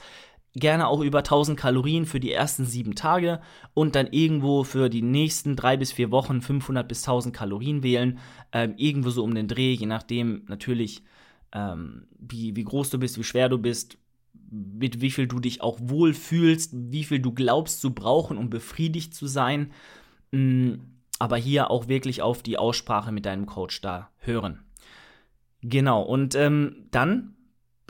[0.56, 3.40] gerne auch über 1000 Kalorien für die ersten sieben Tage
[3.74, 8.18] und dann irgendwo für die nächsten drei bis vier Wochen 500 bis 1000 Kalorien wählen.
[8.52, 11.02] Ähm, irgendwo so um den Dreh, je nachdem natürlich,
[11.52, 13.98] ähm, wie, wie groß du bist, wie schwer du bist,
[14.50, 18.48] mit wie viel du dich auch wohl fühlst, wie viel du glaubst zu brauchen, um
[18.48, 19.72] befriedigt zu sein.
[20.30, 20.80] Mhm,
[21.18, 24.64] aber hier auch wirklich auf die Aussprache mit deinem Coach da hören.
[25.62, 27.34] Genau, und ähm, dann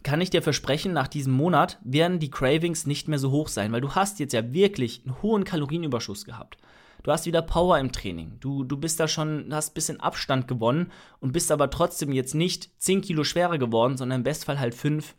[0.02, 3.72] kann ich dir versprechen, nach diesem Monat werden die Cravings nicht mehr so hoch sein,
[3.72, 6.58] weil du hast jetzt ja wirklich einen hohen Kalorienüberschuss gehabt.
[7.02, 8.36] Du hast wieder Power im Training.
[8.40, 12.34] Du, du bist da schon, hast ein bisschen Abstand gewonnen und bist aber trotzdem jetzt
[12.34, 15.14] nicht 10 Kilo schwerer geworden, sondern im Bestfall halt 5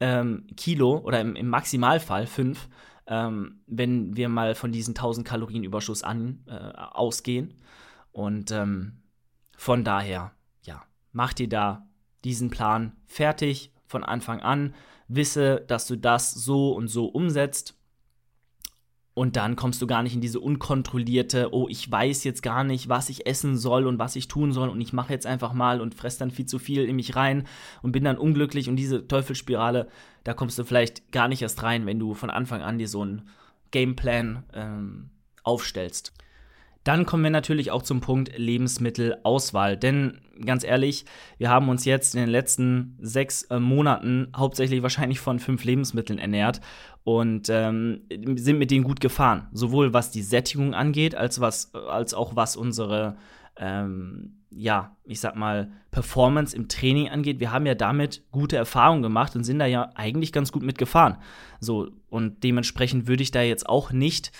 [0.00, 2.68] ähm, Kilo oder im, im, Maximalfall 5,
[3.08, 7.54] ähm, wenn wir mal von diesen 1000 Kalorien Überschuss an, äh, ausgehen.
[8.12, 9.02] Und ähm,
[9.56, 11.88] von daher, ja, mach dir da
[12.24, 14.74] diesen Plan fertig, von Anfang an,
[15.08, 17.77] wisse, dass du das so und so umsetzt.
[19.18, 22.88] Und dann kommst du gar nicht in diese unkontrollierte, oh, ich weiß jetzt gar nicht,
[22.88, 25.80] was ich essen soll und was ich tun soll und ich mache jetzt einfach mal
[25.80, 27.44] und fress dann viel zu viel in mich rein
[27.82, 29.88] und bin dann unglücklich und diese Teufelsspirale,
[30.22, 33.02] da kommst du vielleicht gar nicht erst rein, wenn du von Anfang an dir so
[33.02, 33.28] einen
[33.72, 35.10] Gameplan ähm,
[35.42, 36.12] aufstellst.
[36.84, 39.76] Dann kommen wir natürlich auch zum Punkt Lebensmittelauswahl.
[39.76, 41.04] Denn ganz ehrlich,
[41.36, 46.18] wir haben uns jetzt in den letzten sechs äh, Monaten hauptsächlich wahrscheinlich von fünf Lebensmitteln
[46.18, 46.60] ernährt
[47.04, 48.02] und ähm,
[48.36, 49.48] sind mit denen gut gefahren.
[49.52, 53.16] Sowohl was die Sättigung angeht, als, was, als auch was unsere,
[53.56, 57.40] ähm, ja, ich sag mal, Performance im Training angeht.
[57.40, 61.16] Wir haben ja damit gute Erfahrungen gemacht und sind da ja eigentlich ganz gut mitgefahren.
[61.60, 64.32] So, und dementsprechend würde ich da jetzt auch nicht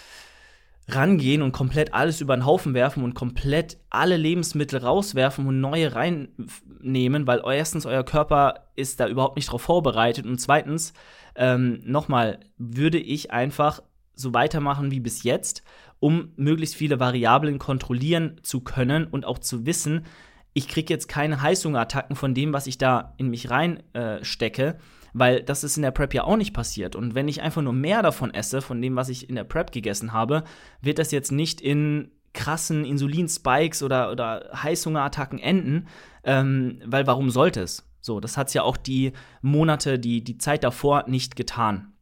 [0.89, 5.95] rangehen und komplett alles über den Haufen werfen und komplett alle Lebensmittel rauswerfen und neue
[5.95, 10.95] reinnehmen, weil erstens euer Körper ist da überhaupt nicht drauf vorbereitet und zweitens,
[11.37, 13.83] ähm, nochmal, würde ich einfach
[14.15, 15.63] so weitermachen wie bis jetzt,
[16.01, 20.07] um möglichst viele Variablen kontrollieren zu können und auch zu wissen,
[20.55, 24.67] ich kriege jetzt keine Heißhungerattacken von dem, was ich da in mich reinstecke.
[24.67, 24.75] Äh,
[25.13, 26.97] weil das ist in der Prep ja auch nicht passiert.
[26.97, 29.73] Und wenn ich einfach nur mehr davon esse, von dem, was ich in der Prep
[29.73, 30.45] gegessen habe,
[30.81, 35.89] wird das jetzt nicht in krassen Insulinspikes oder, oder Heißhungerattacken enden,
[36.25, 37.85] ähm, weil warum sollte es?
[38.01, 41.95] So, das hat es ja auch die Monate, die, die Zeit davor nicht getan.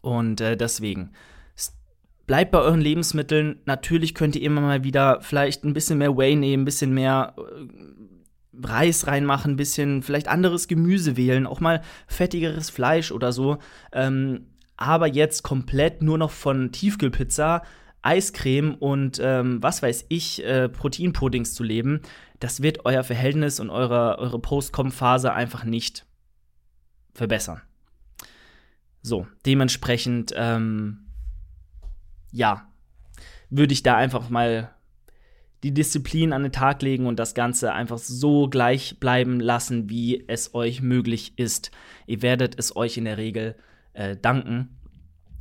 [0.00, 1.12] Und äh, deswegen,
[2.26, 3.60] bleibt bei euren Lebensmitteln.
[3.66, 7.34] Natürlich könnt ihr immer mal wieder vielleicht ein bisschen mehr Whey nehmen, ein bisschen mehr
[7.38, 7.66] äh,
[8.62, 13.58] Reis reinmachen, ein bisschen vielleicht anderes Gemüse wählen, auch mal fettigeres Fleisch oder so.
[13.92, 17.62] Ähm, aber jetzt komplett nur noch von Tiefkühlpizza,
[18.02, 22.00] Eiscreme und ähm, was weiß ich, äh, Proteinpuddings zu leben,
[22.38, 26.06] das wird euer Verhältnis und eure, eure Post-Com-Phase einfach nicht
[27.14, 27.62] verbessern.
[29.02, 31.06] So, dementsprechend, ähm,
[32.32, 32.68] ja,
[33.50, 34.75] würde ich da einfach mal
[35.66, 40.24] die Disziplin an den Tag legen und das Ganze einfach so gleich bleiben lassen, wie
[40.28, 41.72] es euch möglich ist.
[42.06, 43.56] Ihr werdet es euch in der Regel
[43.92, 44.78] äh, danken.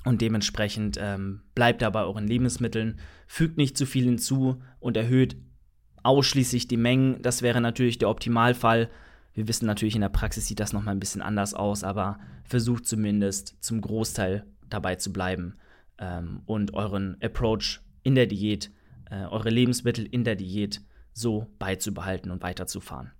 [0.03, 5.37] Und dementsprechend ähm, bleibt da bei euren Lebensmitteln, fügt nicht zu viel hinzu und erhöht
[6.01, 7.21] ausschließlich die Mengen.
[7.21, 8.89] Das wäre natürlich der Optimalfall.
[9.35, 12.87] Wir wissen natürlich, in der Praxis sieht das nochmal ein bisschen anders aus, aber versucht
[12.87, 15.55] zumindest zum Großteil dabei zu bleiben
[15.99, 18.71] ähm, und euren Approach in der Diät
[19.09, 20.81] äh, eure Lebensmittel in der Diät
[21.13, 23.11] so beizubehalten und weiterzufahren.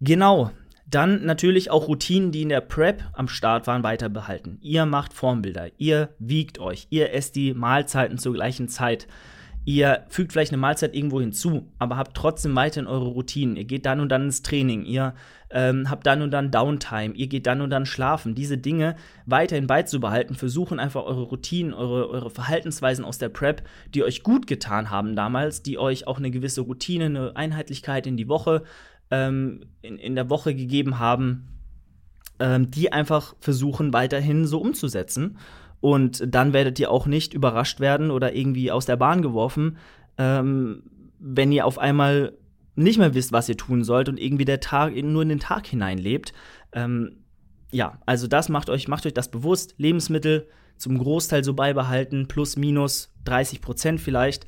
[0.00, 0.50] Genau,
[0.86, 4.58] dann natürlich auch Routinen, die in der Prep am Start waren, weiter behalten.
[4.60, 9.06] Ihr macht Formbilder, ihr wiegt euch, ihr esst die Mahlzeiten zur gleichen Zeit.
[9.64, 13.56] Ihr fügt vielleicht eine Mahlzeit irgendwo hinzu, aber habt trotzdem weiterhin eure Routinen.
[13.56, 15.14] Ihr geht dann und dann ins Training, ihr
[15.52, 18.34] ähm, habt dann und dann Downtime, ihr geht dann und dann schlafen.
[18.34, 23.62] Diese Dinge weiterhin beizubehalten, versuchen einfach eure Routinen, eure, eure Verhaltensweisen aus der Prep,
[23.94, 28.16] die euch gut getan haben damals, die euch auch eine gewisse Routine, eine Einheitlichkeit in
[28.16, 28.62] die Woche,
[29.10, 31.48] ähm, in, in der Woche gegeben haben,
[32.38, 35.36] ähm, die einfach versuchen weiterhin so umzusetzen
[35.82, 39.78] und dann werdet ihr auch nicht überrascht werden oder irgendwie aus der Bahn geworfen,
[40.16, 40.84] ähm,
[41.18, 42.34] wenn ihr auf einmal
[42.74, 45.66] nicht mehr wisst, was ihr tun sollt und irgendwie der Tag nur in den Tag
[45.66, 46.32] hineinlebt.
[46.72, 47.18] Ähm,
[47.70, 49.74] ja, also das macht euch, macht euch das bewusst.
[49.78, 54.46] Lebensmittel zum Großteil so beibehalten, plus minus 30 Prozent vielleicht.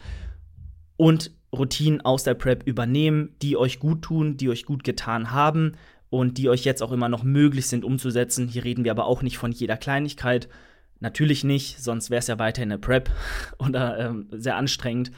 [0.96, 5.72] Und Routinen aus der Prep übernehmen, die euch gut tun, die euch gut getan haben
[6.10, 8.48] und die euch jetzt auch immer noch möglich sind umzusetzen.
[8.48, 10.48] Hier reden wir aber auch nicht von jeder Kleinigkeit.
[11.00, 13.10] Natürlich nicht, sonst wäre es ja weiterhin eine Prep
[13.58, 15.10] oder ähm, sehr anstrengend.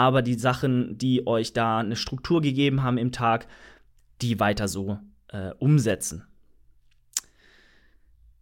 [0.00, 3.46] Aber die Sachen, die euch da eine Struktur gegeben haben im Tag,
[4.22, 6.24] die weiter so äh, umsetzen.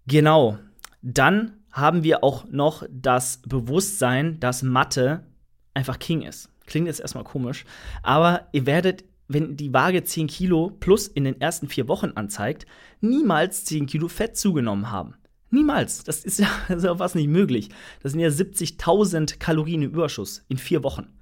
[0.06, 0.60] Genau.
[1.02, 5.26] Dann haben wir auch noch das Bewusstsein, dass Mathe
[5.74, 6.48] einfach King ist.
[6.64, 7.64] Klingt jetzt erstmal komisch,
[8.04, 12.66] aber ihr werdet, wenn die Waage 10 Kilo plus in den ersten vier Wochen anzeigt,
[13.00, 15.16] niemals 10 Kilo Fett zugenommen haben.
[15.50, 16.04] Niemals.
[16.04, 17.70] Das ist ja, das fast nicht möglich.
[18.00, 21.17] Das sind ja 70.000 Kalorien im Überschuss in vier Wochen.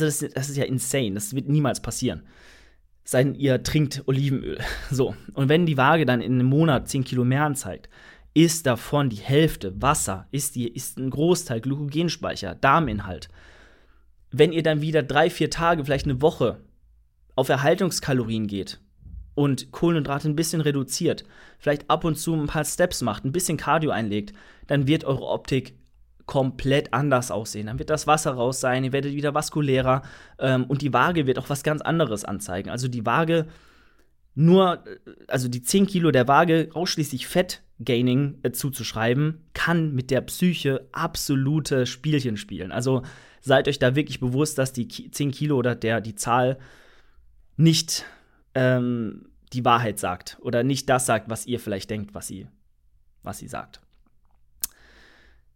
[0.00, 1.12] Also, das, das ist ja insane.
[1.12, 2.22] Das wird niemals passieren
[3.04, 4.58] sei denn, ihr trinkt Olivenöl.
[4.90, 5.14] So.
[5.34, 7.88] Und wenn die Waage dann in einem Monat 10 Kilo mehr anzeigt,
[8.34, 13.28] ist davon die Hälfte Wasser, ist, die, ist ein Großteil Glykogenspeicher, Darminhalt.
[14.30, 16.60] Wenn ihr dann wieder drei, vier Tage, vielleicht eine Woche
[17.36, 18.80] auf Erhaltungskalorien geht
[19.34, 21.24] und Kohlenhydrate ein bisschen reduziert,
[21.58, 24.32] vielleicht ab und zu ein paar Steps macht, ein bisschen Cardio einlegt,
[24.66, 25.74] dann wird eure Optik
[26.26, 27.66] komplett anders aussehen.
[27.66, 30.02] Dann wird das Wasser raus sein, ihr werdet wieder vaskulärer
[30.38, 32.70] ähm, und die Waage wird auch was ganz anderes anzeigen.
[32.70, 33.46] Also die Waage
[34.34, 34.82] nur,
[35.28, 41.86] also die 10 Kilo der Waage ausschließlich Fettgaining äh, zuzuschreiben, kann mit der Psyche absolute
[41.86, 42.72] Spielchen spielen.
[42.72, 43.02] Also
[43.40, 46.58] seid euch da wirklich bewusst, dass die 10 Kilo oder der, die Zahl
[47.56, 48.06] nicht
[48.54, 52.46] ähm, die Wahrheit sagt oder nicht das sagt, was ihr vielleicht denkt, was sie,
[53.22, 53.80] was sie sagt.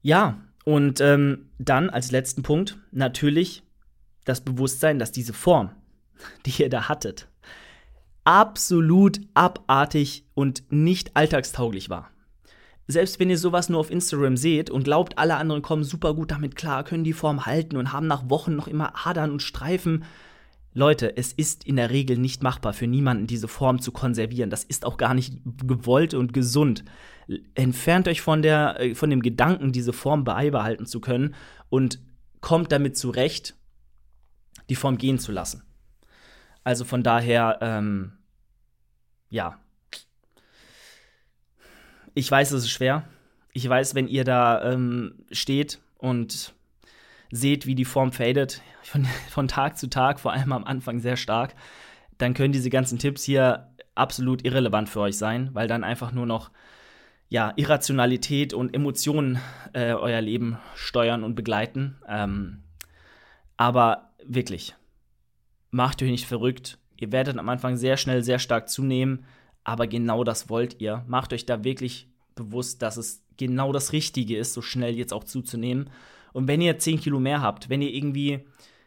[0.02, 3.62] Ja, und ähm, dann als letzten Punkt natürlich
[4.24, 5.70] das Bewusstsein, dass diese Form,
[6.46, 7.28] die ihr da hattet,
[8.24, 12.10] absolut abartig und nicht alltagstauglich war.
[12.88, 16.32] Selbst wenn ihr sowas nur auf Instagram seht und glaubt, alle anderen kommen super gut
[16.32, 20.04] damit klar, können die Form halten und haben nach Wochen noch immer Adern und Streifen,
[20.76, 24.50] Leute, es ist in der Regel nicht machbar für niemanden, diese Form zu konservieren.
[24.50, 26.84] Das ist auch gar nicht gewollt und gesund.
[27.54, 31.34] Entfernt euch von, der, äh, von dem Gedanken, diese Form beibehalten zu können
[31.70, 31.98] und
[32.42, 33.56] kommt damit zurecht,
[34.68, 35.62] die Form gehen zu lassen.
[36.62, 38.12] Also von daher, ähm,
[39.30, 39.58] ja.
[42.12, 43.08] Ich weiß, es ist schwer.
[43.54, 46.54] Ich weiß, wenn ihr da ähm, steht und
[47.30, 51.16] seht, wie die Form fadet, von, von Tag zu Tag, vor allem am Anfang sehr
[51.16, 51.54] stark,
[52.18, 56.26] dann können diese ganzen Tipps hier absolut irrelevant für euch sein, weil dann einfach nur
[56.26, 56.50] noch
[57.28, 59.40] ja, Irrationalität und Emotionen
[59.72, 61.96] äh, euer Leben steuern und begleiten.
[62.08, 62.62] Ähm,
[63.56, 64.74] aber wirklich,
[65.70, 66.78] macht euch nicht verrückt.
[66.98, 69.24] Ihr werdet am Anfang sehr schnell sehr stark zunehmen,
[69.64, 71.04] aber genau das wollt ihr.
[71.08, 75.24] Macht euch da wirklich bewusst, dass es genau das Richtige ist, so schnell jetzt auch
[75.24, 75.90] zuzunehmen.
[76.36, 78.40] Und wenn ihr 10 Kilo mehr habt, wenn ihr irgendwie,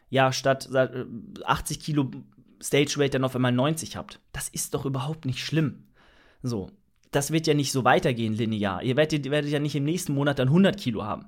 [0.08, 2.08] ja, statt 80 äh, Kilo
[2.62, 5.82] Stage Weight dann auf einmal 90 habt, das ist doch überhaupt nicht schlimm.
[6.44, 6.70] So,
[7.10, 8.84] das wird ja nicht so weitergehen linear.
[8.84, 11.26] Ihr werdet, ihr werdet ja nicht im nächsten Monat dann 100 Kilo haben,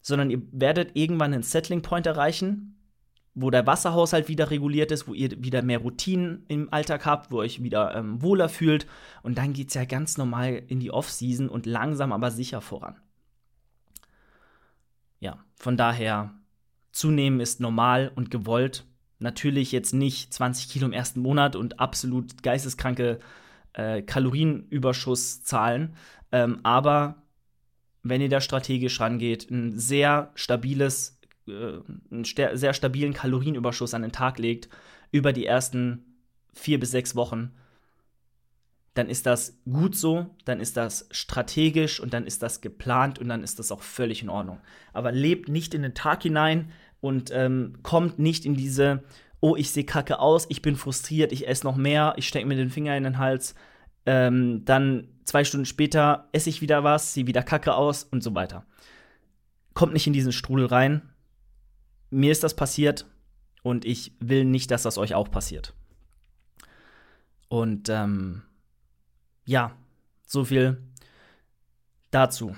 [0.00, 2.78] sondern ihr werdet irgendwann einen Settling Point erreichen,
[3.34, 7.42] wo der Wasserhaushalt wieder reguliert ist, wo ihr wieder mehr Routinen im Alltag habt, wo
[7.42, 8.86] ihr euch wieder ähm, wohler fühlt.
[9.22, 12.96] Und dann geht es ja ganz normal in die Off-Season und langsam aber sicher voran
[15.24, 16.34] ja, von daher,
[16.92, 18.84] zunehmen ist normal und gewollt.
[19.18, 23.18] Natürlich jetzt nicht 20 Kilo im ersten Monat und absolut geisteskranke
[23.72, 25.96] äh, Kalorienüberschusszahlen,
[26.30, 27.22] ähm, aber
[28.02, 31.78] wenn ihr da strategisch rangeht, ein sehr stabiles, äh,
[32.10, 34.68] einen sehr stabilen Kalorienüberschuss an den Tag legt
[35.10, 36.20] über die ersten
[36.52, 37.52] vier bis sechs Wochen,
[38.94, 43.28] dann ist das gut so, dann ist das strategisch und dann ist das geplant und
[43.28, 44.60] dann ist das auch völlig in Ordnung.
[44.92, 49.02] Aber lebt nicht in den Tag hinein und ähm, kommt nicht in diese,
[49.40, 52.56] oh, ich sehe kacke aus, ich bin frustriert, ich esse noch mehr, ich stecke mir
[52.56, 53.56] den Finger in den Hals,
[54.06, 58.34] ähm, dann zwei Stunden später esse ich wieder was, sehe wieder kacke aus und so
[58.34, 58.64] weiter.
[59.74, 61.02] Kommt nicht in diesen Strudel rein.
[62.10, 63.06] Mir ist das passiert
[63.64, 65.74] und ich will nicht, dass das euch auch passiert.
[67.48, 68.42] Und ähm,
[69.44, 69.72] ja,
[70.26, 70.78] so viel
[72.10, 72.56] dazu.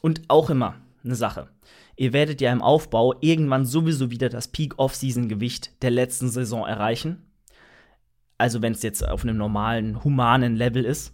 [0.00, 1.48] Und auch immer eine Sache.
[1.96, 7.22] Ihr werdet ja im Aufbau irgendwann sowieso wieder das Peak-Off-Season-Gewicht der letzten Saison erreichen.
[8.38, 11.12] Also wenn es jetzt auf einem normalen, humanen Level ist.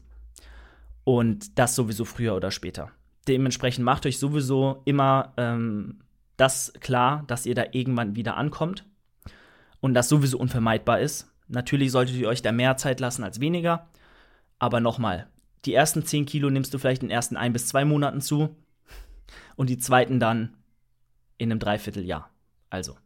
[1.04, 2.90] Und das sowieso früher oder später.
[3.28, 6.00] Dementsprechend macht euch sowieso immer ähm,
[6.36, 8.84] das klar, dass ihr da irgendwann wieder ankommt.
[9.80, 11.30] Und das sowieso unvermeidbar ist.
[11.48, 13.88] Natürlich solltet ihr euch da mehr Zeit lassen als weniger.
[14.58, 15.28] Aber nochmal,
[15.64, 18.56] die ersten 10 Kilo nimmst du vielleicht in den ersten ein bis zwei Monaten zu.
[19.56, 20.56] und die zweiten dann
[21.38, 22.30] in einem Dreivierteljahr.
[22.70, 22.96] Also,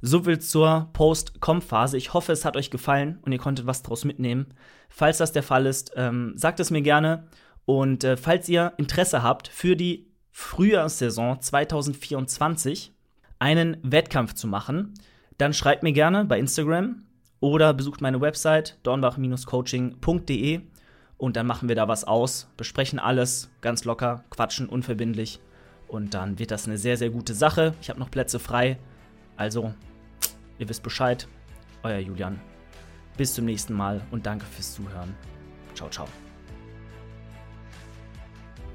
[0.00, 1.96] so viel zur Post-Com-Phase.
[1.96, 4.46] Ich hoffe, es hat euch gefallen und ihr konntet was daraus mitnehmen.
[4.88, 7.26] Falls das der Fall ist, ähm, sagt es mir gerne.
[7.64, 12.92] Und äh, falls ihr Interesse habt, für die Frühjahrssaison 2024
[13.38, 14.94] einen Wettkampf zu machen,
[15.38, 17.06] dann schreibt mir gerne bei Instagram
[17.40, 20.60] oder besucht meine Website dornbach-coaching.de
[21.18, 25.40] und dann machen wir da was aus, besprechen alles ganz locker, quatschen unverbindlich
[25.88, 27.74] und dann wird das eine sehr, sehr gute Sache.
[27.80, 28.78] Ich habe noch Plätze frei.
[29.36, 29.74] Also
[30.58, 31.26] Ihr wisst Bescheid.
[31.82, 32.40] Euer Julian.
[33.16, 35.14] Bis zum nächsten Mal und danke fürs Zuhören.
[35.74, 36.06] Ciao, ciao.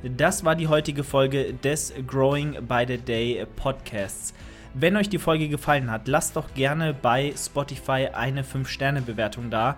[0.04, 4.34] Das war die heutige Folge des Growing by the Day Podcasts.
[4.74, 9.78] Wenn euch die Folge gefallen hat, lasst doch gerne bei Spotify eine 5-Sterne-Bewertung da